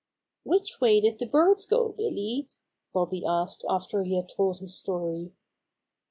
"Which 0.41 0.79
way 0.81 0.99
did 0.99 1.19
the 1.19 1.27
birds 1.27 1.67
go, 1.67 1.89
Billy?" 1.89 2.49
Bobby 2.91 3.23
asked 3.23 3.63
after 3.69 4.01
he 4.01 4.15
had 4.15 4.29
told 4.35 4.57
his 4.57 4.75
story. 4.75 5.33